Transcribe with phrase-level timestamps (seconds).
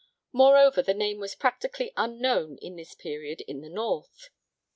[0.33, 4.31] Moreover, the name was practically unknown at this period in the North.